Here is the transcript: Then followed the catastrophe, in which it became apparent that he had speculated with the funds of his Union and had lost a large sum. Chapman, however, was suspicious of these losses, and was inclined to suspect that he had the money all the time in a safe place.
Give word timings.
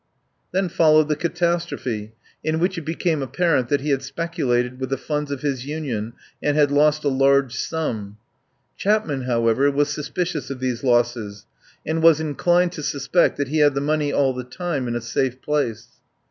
Then 0.51 0.67
followed 0.67 1.09
the 1.09 1.15
catastrophe, 1.15 2.13
in 2.43 2.57
which 2.57 2.75
it 2.75 2.81
became 2.83 3.21
apparent 3.21 3.69
that 3.69 3.81
he 3.81 3.91
had 3.91 4.01
speculated 4.01 4.79
with 4.79 4.89
the 4.89 4.97
funds 4.97 5.29
of 5.29 5.41
his 5.43 5.67
Union 5.67 6.13
and 6.41 6.57
had 6.57 6.71
lost 6.71 7.03
a 7.03 7.07
large 7.07 7.53
sum. 7.55 8.17
Chapman, 8.75 9.25
however, 9.25 9.69
was 9.69 9.89
suspicious 9.89 10.49
of 10.49 10.59
these 10.59 10.83
losses, 10.83 11.45
and 11.85 12.01
was 12.01 12.19
inclined 12.19 12.71
to 12.71 12.81
suspect 12.81 13.37
that 13.37 13.49
he 13.49 13.59
had 13.59 13.75
the 13.75 13.79
money 13.79 14.11
all 14.11 14.33
the 14.33 14.43
time 14.43 14.87
in 14.87 14.95
a 14.95 15.01
safe 15.01 15.39
place. 15.39 15.87